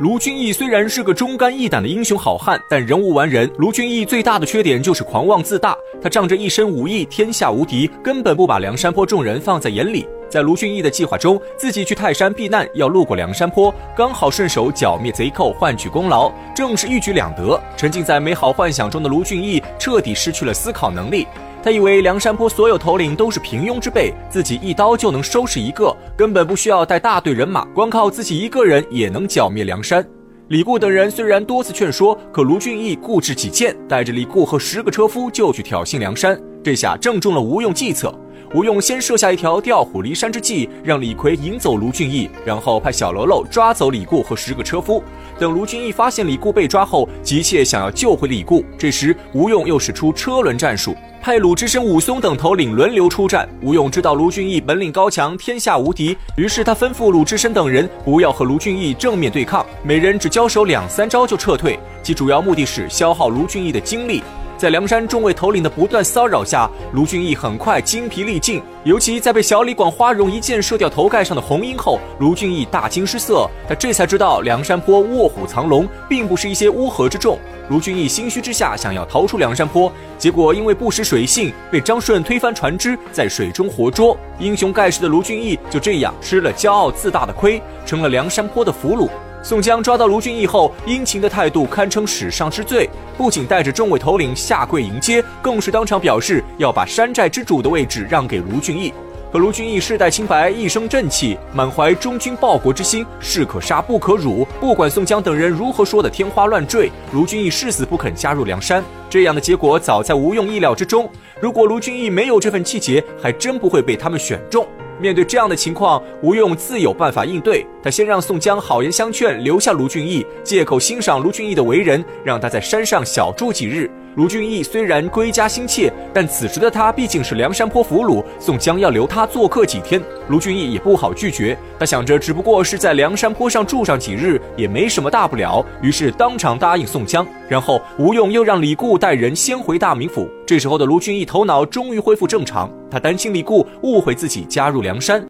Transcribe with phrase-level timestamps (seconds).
[0.00, 3.50] 卢俊义虽然是个忠肝义胆的英雄好汉，但人无完人。
[3.58, 10.06] 卢俊义最大的缺点就是狂妄自大，他仗着一身武艺天下无敌，根本不把梁山泊众人放在眼里。
[10.28, 17.60] 在卢俊义的计划中，自己去泰山避难要路过梁山泊，刚好顺手剿灭贼寇，换取功劳，正是一举两得。
[17.76, 21.26] 沉浸在美好幻想中的卢俊义彻底失去了思考能力。
[21.62, 30.06] 他以为梁山泊所有头领都是平庸之辈，自己一刀就能收拾一个，根本不需要带大队人马，光靠自己一个人也能剿灭梁山。
[30.48, 36.40] 李固等人虽然多次劝说，可卢俊义固执己见，带着李固和十个车夫就去挑衅梁山。
[36.64, 38.14] 这下正中了吴用计策。
[38.54, 45.02] 吴用先设下一条调虎离山之计，让李逵引走卢俊义，然后派小喽啰抓走李固和十个车夫。
[45.38, 48.64] 等卢俊义发现李固被抓后，急切想要救回李固。
[48.78, 50.96] 这时，吴用又使出车轮战术。
[51.20, 53.46] 派鲁智深、武松等头领轮流出战。
[53.60, 61.78] 吴用知道卢俊义本领高强，天下无敌，于是他吩咐鲁智深等人不要和卢俊义正面对抗，每人只交手两三招就撤退。
[62.02, 64.22] 其主要目的是消耗卢俊义的精力。
[64.58, 68.60] 在梁山众位头领的不断骚扰下，卢俊义很快精疲力尽。
[68.82, 73.48] 尤其在被小李广花荣一箭射掉头盖上的红缨后，卢俊义大惊失色。
[73.68, 77.38] 他这才知道梁山坡卧虎藏龙，并不是一些乌合之众。
[77.70, 84.16] 卢俊义心虚之下，想要逃出梁山坡，结果因为不识水性，被张顺推翻船只，在水中活捉。
[84.40, 89.08] 英雄盖世的卢俊义就这样吃了骄傲自大的亏，成了梁山坡的俘虏。
[89.40, 98.92] 宋江抓到卢俊义后，殷勤的态度堪称史上之最，不仅带着众位头领下跪迎接，更是当场表示要把山寨之主的位置让给卢俊义。
[99.30, 104.44] 可卢俊义世代清白，一生正气，满怀忠君报国之心，士可杀不可辱。
[104.58, 108.82] 不管宋江等人如何说的天花乱坠，卢俊义誓死不肯加入梁山。
[109.08, 111.08] 这样的结果早在吴用意料之中。
[111.40, 114.66] 如果卢俊义没有这份气节，还真不会被他们选中。
[115.00, 117.66] 面对这样的情况，吴用自有办法应对。
[117.82, 123.90] 他先让宋江好言相劝，留下卢俊义，借口欣赏卢俊义的为人，让他在山上小住几日。
[124.18, 131.56] 卢俊义虽然归家心切，但此时的他毕竟是梁山泊俘虏，宋江要留他做客几天，卢俊义也不好拒绝。
[131.78, 137.24] 他想着，只不过是在梁山坡上住上几日，也没什么大不了，于是当场答应宋江。
[137.48, 140.28] 然后吴用又让李固带人先回大名府。
[140.44, 145.24] 这时候的卢俊义头脑终于恢复正常，他担心李固误会自己加入梁山。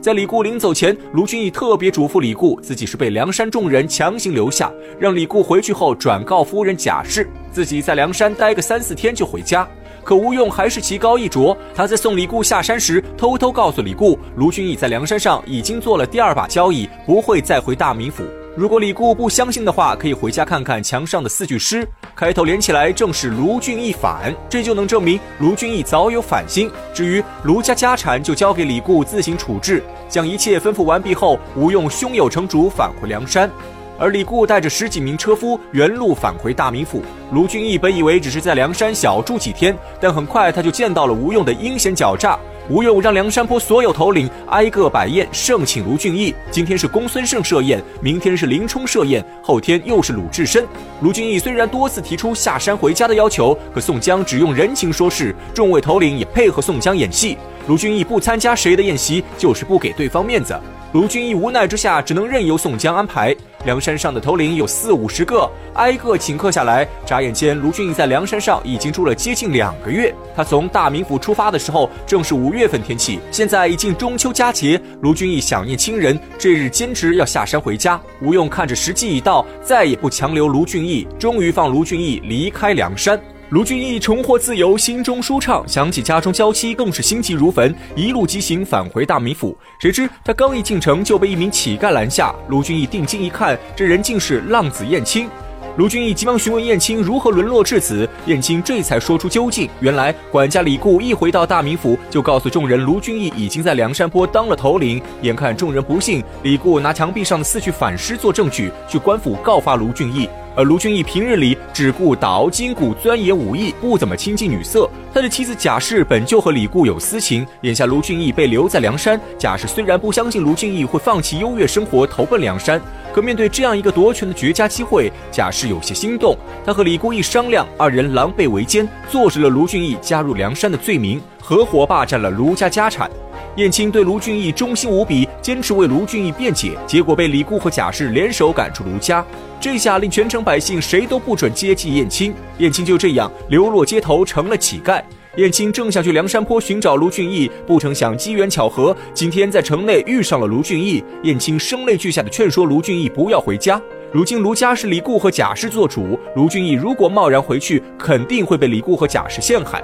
[0.00, 9.68] 在李固临走前，卢俊义特别嘱咐李固，自己是被梁山众人强行留下，让李固回去后转告夫人贾氏，自己在梁山待个三四天就回家。
[10.04, 18.22] 可吴用还是棋高一着，他在送李固下山时，偷偷告诉李固，卢俊义在梁山上已经做了第二把交椅，不会再回大名府。
[18.58, 21.86] 如果李固不相信的话，可以回家看看墙上的四句诗，
[22.16, 26.68] 开头连起来正是卢俊义反，这就能证明卢俊义早有反心。
[26.92, 29.80] 至于卢家家产，就交给李固自行处置。
[30.08, 33.48] 将一切吩咐完毕后，吴用胸有成竹返回梁山，
[33.96, 37.00] 而李固带着十几名车夫原路返回大名府。
[37.30, 42.36] 卢俊义本以为只是在梁山小住几天，但很快他就见到了吴用的阴险狡诈。
[42.70, 46.34] 吴用让梁山泊所有头领挨个摆宴盛请卢俊义。
[46.50, 50.66] 今天是公孙胜设宴，明天是林冲设宴，后天又是鲁智深。
[51.00, 57.38] 卢俊义虽然多次提出下山回家的要求，可宋江只用人情说事，众位头领也配合宋江演戏。
[57.68, 60.58] 卢俊义不参加谁的宴席，就是不给对方面子。
[60.94, 63.36] 卢俊义无奈之下，只能任由宋江安排。
[63.66, 66.88] 梁山上的头领有四五十个，挨个请客下来。
[67.04, 70.14] 眨眼间，卢俊义在梁山上已经住了接近两个月。
[70.34, 73.20] 他从大名府出发的时候，正是五月份天气。
[73.30, 78.00] 现在已经中秋佳节，卢俊义想念亲人，这日坚持要下山回家。
[78.22, 83.20] 吴用看着时机已到，再也不强留卢俊义，终于放卢俊义离开梁山。
[83.50, 89.56] 卢俊义重获自由，心中舒畅，想起家中娇妻，更是心急如焚，一路疾行返回大名府。
[89.80, 92.34] 谁知他刚一进城，就被一名乞丐拦下。
[92.48, 95.30] 卢俊义定睛一看，这人竟是浪子燕青。
[95.78, 99.70] 卢俊义急忙询问燕青如何沦落至此，燕青这才说出究竟。
[99.78, 105.00] 原来管家李固一回到大名府，就告诉众人卢俊义已经在梁山坡当了头领。
[105.22, 110.28] 眼看众人不信，李固拿墙壁上的四句反诗做证据，去官府告发卢俊义。
[110.56, 114.90] 而卢俊义平日里只顾打熬筋骨、钻研武艺，不怎么亲近女色。
[115.14, 122.80] 他的妻子贾氏本就和李固有私情，眼下卢俊义被留在梁山，贾氏虽然不相信卢俊义会放弃优越生活投奔梁山，
[123.12, 126.36] 可面对这样一个夺权的绝佳机会，贾氏有些心动。
[126.64, 133.10] 他和李固一商量，二人狼狈为奸，坐实了卢俊义加入梁山的罪名，合伙霸占了卢家家产。
[133.56, 139.24] 燕青对卢俊义忠心无比，坚持为卢俊义辩解，结果被李固和贾氏联手赶出卢家。
[139.60, 145.02] 这下令全城百姓谁都不准接济燕青，燕青就这样流落街头，成了乞丐。
[145.38, 151.00] 燕青正想去梁山坡寻找卢俊义，不成想机缘巧合，今天在城内遇上了卢俊义。
[151.22, 153.80] 燕青声泪俱下的劝说卢俊义不要回家。
[154.10, 159.80] 如今卢家是李固和贾氏做主，卢俊义如果贸然回去，肯定会被李固和贾氏陷害。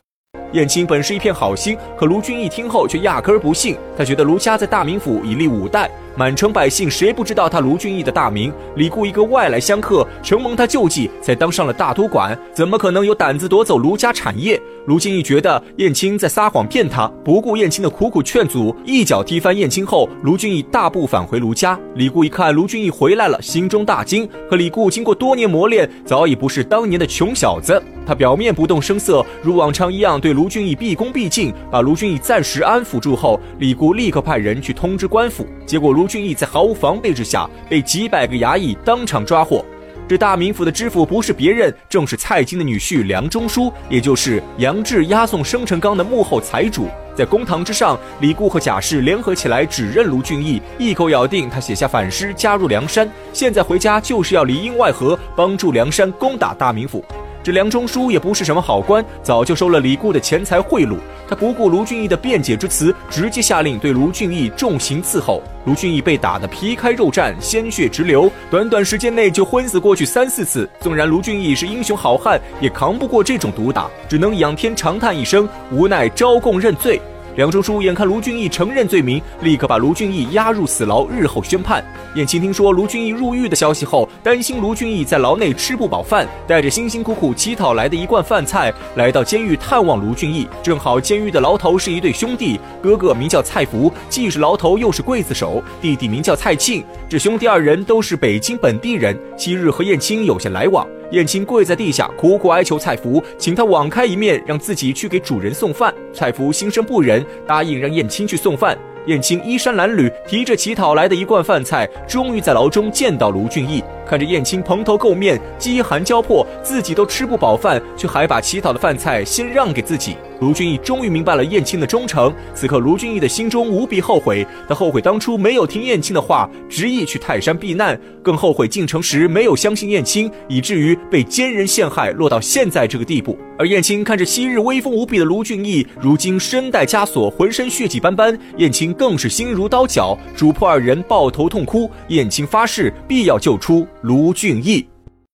[0.54, 3.76] 燕青本是一片好心，可卢俊义听后却压根儿不信。
[3.96, 8.52] 他觉得卢家在大名府已立五代，满城百姓谁不知道他卢俊义的大名？
[8.76, 14.60] 李固一个外来香客，承蒙他救济，才当上了大都管，怎么可能有胆子夺走卢家产业？
[14.86, 21.76] 卢俊义觉得燕青在撒谎骗他，不顾燕青的苦苦劝阻，一脚踢翻燕青后，卢俊义大步返回卢家。
[21.96, 24.28] 李固一看卢俊义回来了，心中大惊。
[24.48, 27.82] 可李固经过多年磨练，早已不是当年的穷小子。
[28.06, 35.46] 他表面不动声色，如往常一样对卢俊义毕恭毕敬，把卢俊义暂时安抚住后，李固立刻派人去通知官府。
[35.64, 39.64] 结果卢卢俊义在毫无防备之下，被几百个衙役当场抓获。
[40.06, 46.88] 这大名府的知府不是别人，正是蔡京的女婿梁中书，也就是杨志押送生辰纲的幕后财主。
[47.16, 57.02] 在公堂之上，李固和贾氏联合起来指认卢俊义，一口咬定他写下反诗，加入梁山，现在回家就是要里应外合，帮助梁山攻打大名府。
[57.44, 60.96] 这梁中书也不是什么好官，早就收了李固的钱财贿赂。
[61.28, 65.42] 他不顾卢俊义的辩解之词，直接下令对卢俊义重刑伺候。
[65.66, 70.66] 卢俊义被打得皮开肉绽，鲜血直流，短短时间内就昏死过去三四次。
[70.80, 76.98] 纵然卢俊义是英雄好汉，也扛不过这种毒打，只能仰天长叹一声，无奈招供认罪。
[77.36, 81.84] 梁中书眼看卢俊义承认罪名，立刻把卢俊义押入死牢，日后宣判。
[82.14, 90.46] 燕青听说卢俊义入狱的消息后，担心卢俊义在牢内吃不饱饭，带着辛辛苦苦乞讨来的一罐饭菜，来到监狱探望卢俊义。
[90.62, 100.86] 正好监狱的牢头是一对兄弟，哥哥名叫蔡福，既是牢头又是刽子手；弟弟名叫蔡庆，这兄弟二人都是北京本地人，昔日和燕青有些来往。
[101.10, 105.92] 燕青跪在地下，苦苦哀求蔡福，请他网开一面，让自己去给主人送饭。
[106.12, 108.76] 蔡福心生不忍，答应让燕青去送饭。
[109.06, 113.84] 燕青衣衫褴褛，提着乞讨来的一罐饭菜，终于在牢中见到卢俊义。
[114.06, 120.16] 看着燕青蓬头垢面、饥寒交迫，自己都吃不饱饭，却还把乞讨的饭菜先让给自己。
[120.40, 122.32] 卢俊义终于明白了燕青的忠诚。
[122.52, 133.38] 此刻，卢俊义的心中无比后悔，他后悔当初没有听燕青的话，执意去泰山避难，更后悔进城时没有相信燕青，以至于被奸人陷害，落到现在这个地步。
[133.56, 141.90] 而燕青看着昔日威风无比的卢俊义，如今身带枷锁，浑身血迹斑斑，燕青更是心如刀绞，主仆二人抱头痛哭。
[142.08, 144.86] 燕青发誓必要救出卢俊义。